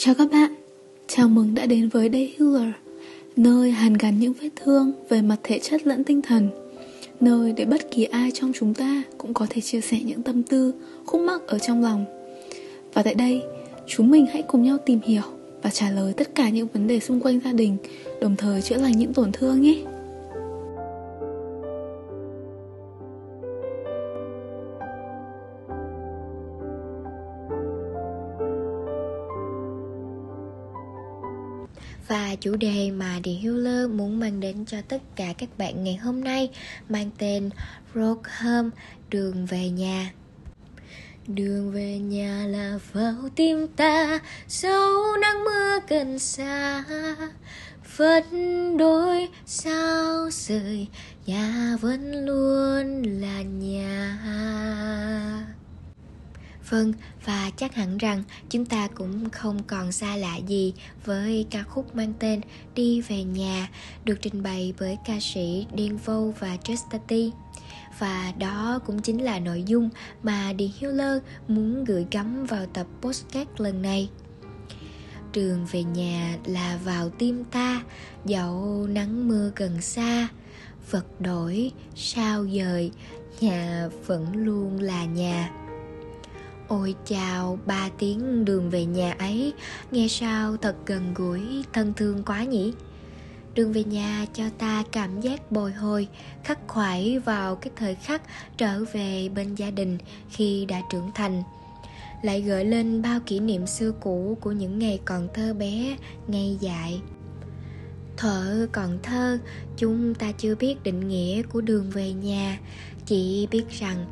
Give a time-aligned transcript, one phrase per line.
[0.00, 0.54] Chào các bạn,
[1.06, 2.72] chào mừng đã đến với Day Healer
[3.36, 6.48] Nơi hàn gắn những vết thương về mặt thể chất lẫn tinh thần.
[7.20, 10.42] Nơi để bất kỳ ai trong chúng ta cũng có thể chia sẻ những tâm
[10.42, 10.74] tư,
[11.06, 12.04] khúc mắc ở trong lòng.
[12.94, 13.42] Và tại đây,
[13.86, 15.22] chúng mình hãy cùng nhau tìm hiểu
[15.62, 17.76] và trả lời tất cả những vấn đề xung quanh gia đình
[18.20, 19.82] Đồng thời chữa lành những tổn thương nhé.
[32.08, 35.96] Và chủ đề mà The Healer muốn mang đến cho tất cả các bạn ngày
[35.96, 36.50] hôm nay
[36.88, 37.50] mang tên
[37.94, 38.70] Road Home,
[39.10, 40.12] đường về nhà.
[41.26, 46.84] Đường về nhà là vào tim ta, sau nắng mưa gần xa.
[47.96, 50.86] Vẫn đôi sao rời,
[51.26, 54.18] nhà vẫn luôn là nhà.
[56.70, 56.92] Vâng,
[57.24, 61.96] và chắc hẳn rằng chúng ta cũng không còn xa lạ gì với ca khúc
[61.96, 62.40] mang tên
[62.74, 63.68] Đi về nhà
[64.04, 67.30] được trình bày bởi ca sĩ Điên Vô và Justati.
[67.98, 69.90] Và đó cũng chính là nội dung
[70.22, 74.08] mà The Healer muốn gửi gắm vào tập postcard lần này.
[75.32, 77.82] Đường về nhà là vào tim ta,
[78.24, 80.28] dẫu nắng mưa gần xa,
[80.90, 82.90] vật đổi, sao dời,
[83.40, 85.50] nhà vẫn luôn là nhà.
[86.68, 89.52] Ôi chào, ba tiếng đường về nhà ấy.
[89.90, 92.72] Nghe sao thật gần gũi, thân thương quá nhỉ?
[93.54, 96.08] Đường về nhà cho ta cảm giác bồi hồi
[96.44, 98.22] Khắc khoải vào cái thời khắc
[98.56, 99.98] trở về bên gia đình
[100.30, 101.42] khi đã trưởng thành.
[102.22, 106.56] Lại gợi lên bao kỷ niệm xưa cũ của những ngày còn thơ bé, ngây
[106.60, 107.00] dại.
[108.16, 109.38] Thở còn thơ,
[109.76, 112.58] chúng ta chưa biết định nghĩa của đường về nhà.
[113.06, 114.06] Chỉ biết rằng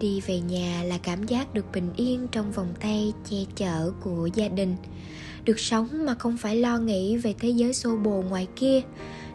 [0.00, 4.28] đi về nhà là cảm giác được bình yên trong vòng tay che chở của
[4.34, 4.76] gia đình.
[5.44, 8.80] Được sống mà không phải lo nghĩ về thế giới xô bồ ngoài kia,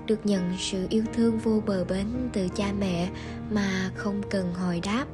[0.05, 3.09] được nhận sự yêu thương vô bờ bến từ cha mẹ
[3.51, 5.05] mà không cần hồi đáp.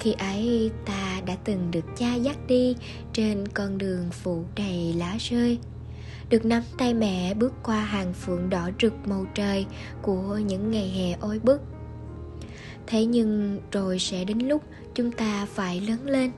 [0.00, 2.76] Khi ấy, ta đã từng được cha dắt đi
[3.12, 5.58] trên con đường phủ đầy lá rơi.
[6.30, 9.66] Được nắm tay mẹ bước qua hàng phượng đỏ rực màu trời
[10.02, 11.60] của những ngày hè oi bức
[12.88, 14.62] thế nhưng rồi sẽ đến lúc
[14.94, 16.30] chúng ta phải lớn lên,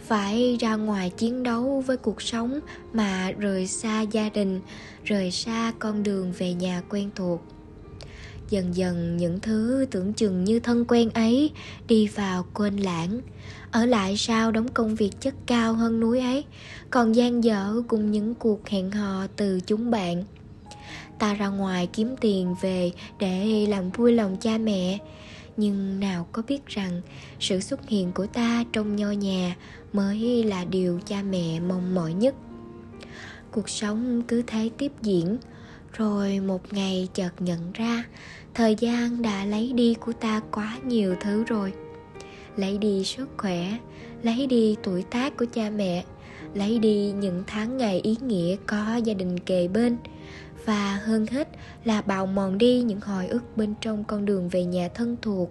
[0.00, 2.60] phải ra ngoài chiến đấu với cuộc sống
[2.92, 4.60] mà rời xa gia đình,
[5.04, 7.40] rời xa con đường về nhà quen thuộc.
[8.50, 11.50] Dần dần những thứ tưởng chừng như thân quen ấy
[11.88, 13.20] đi vào quên lãng.
[13.70, 16.44] Ở lại sau đóng công việc chất cao hơn núi ấy,
[16.90, 20.24] còn gian dở cùng những cuộc hẹn hò từ chúng bạn.
[21.18, 24.98] Ta ra ngoài kiếm tiền về để làm vui lòng cha mẹ
[25.56, 27.00] nhưng nào có biết rằng,
[27.40, 29.56] sự xuất hiện của ta trong nho nhà
[29.92, 32.34] mới là điều cha mẹ mong mỏi nhất.
[33.50, 35.38] Cuộc sống cứ thế tiếp diễn,
[35.92, 38.04] rồi một ngày chợt nhận ra,
[38.54, 41.72] thời gian đã lấy đi của ta quá nhiều thứ rồi.
[42.56, 43.78] Lấy đi sức khỏe,
[44.22, 46.04] lấy đi tuổi tác của cha mẹ,
[46.54, 49.96] lấy đi những tháng ngày ý nghĩa có gia đình kề bên,
[50.64, 51.43] và hơn hết
[51.84, 55.50] là bào mòn đi những hồi ức bên trong con đường về nhà thân thuộc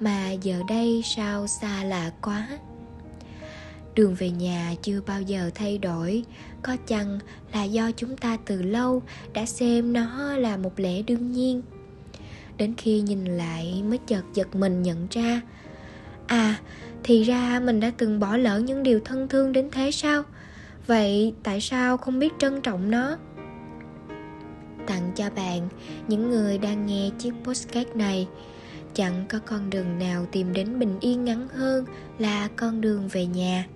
[0.00, 2.48] mà giờ đây sao xa lạ quá.
[3.94, 6.24] Đường về nhà chưa bao giờ thay đổi,
[6.62, 7.18] có chăng
[7.52, 9.02] là do chúng ta từ lâu
[9.32, 11.62] đã xem nó là một lẽ đương nhiên.
[12.56, 15.40] Đến khi nhìn lại mới chợt giật mình nhận ra
[16.26, 16.60] à
[17.02, 20.22] thì ra mình đã từng bỏ lỡ những điều thân thương đến thế sao?
[20.86, 23.16] Vậy tại sao không biết trân trọng nó?
[24.86, 25.68] Tặng cho bạn,
[26.08, 28.28] những người đang nghe chiếc postcard này.
[28.94, 31.84] Chẳng có con đường nào tìm đến bình yên ngắn hơn
[32.18, 33.66] là con đường về nhà.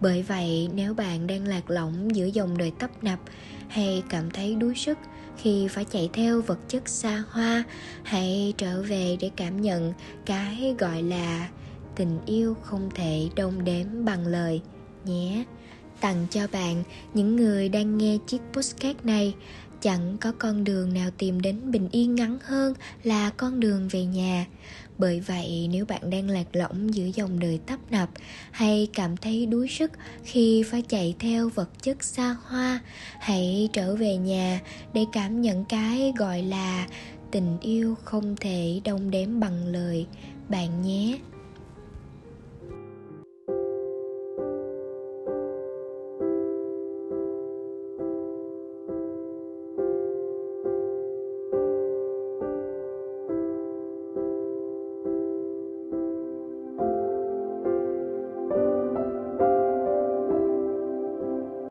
[0.00, 3.18] Bởi vậy, nếu bạn đang lạc lõng giữa dòng đời tấp nập
[3.68, 4.98] hay cảm thấy đuối sức
[5.36, 7.64] khi phải chạy theo vật chất xa hoa,
[8.02, 9.92] hãy trở về để cảm nhận
[10.26, 11.48] cái gọi là
[11.96, 14.60] tình yêu không thể đong đếm bằng lời
[15.04, 15.44] nhé.
[16.00, 16.82] Tặng cho bạn
[17.14, 19.34] những người đang nghe chiếc postcard này
[19.80, 24.04] chẳng có con đường nào tìm đến bình yên ngắn hơn là con đường về
[24.04, 24.46] nhà.
[24.98, 28.08] Bởi vậy, nếu bạn đang lạc lõng giữa dòng đời tấp nập
[28.50, 29.92] hay cảm thấy đuối sức
[30.24, 32.80] khi phải chạy theo vật chất xa hoa,
[33.20, 34.60] hãy trở về nhà
[34.92, 36.86] để cảm nhận cái gọi là
[37.30, 40.06] tình yêu không thể đong đếm bằng lời
[40.48, 41.18] bạn nhé.